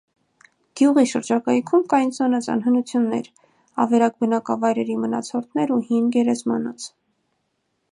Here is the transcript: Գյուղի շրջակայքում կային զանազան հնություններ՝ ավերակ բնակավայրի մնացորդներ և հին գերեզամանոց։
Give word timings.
Գյուղի 0.79 1.01
շրջակայքում 1.09 1.83
կային 1.91 2.09
զանազան 2.19 2.63
հնություններ՝ 2.69 3.29
ավերակ 3.85 4.17
բնակավայրի 4.25 4.99
մնացորդներ 5.05 5.77
և 5.77 5.87
հին 5.93 6.11
գերեզամանոց։ 6.19 6.91